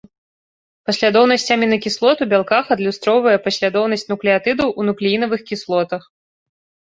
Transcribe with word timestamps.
Паслядоўнасць 0.89 1.51
амінакіслот 1.55 2.23
у 2.25 2.27
бялках 2.31 2.71
адлюстроўвае 2.77 3.35
паслядоўнасць 3.47 4.07
нуклеатыдаў 4.13 4.67
у 4.71 4.81
нуклеінавых 4.87 5.41
кіслотах. 5.51 6.01